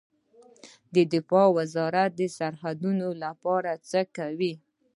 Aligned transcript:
دفاع 1.13 1.47
وزارت 1.57 2.11
د 2.19 2.21
سرحدونو 2.37 3.07
لپاره 3.23 3.71
څه 3.89 4.01
کوي؟ 4.17 4.53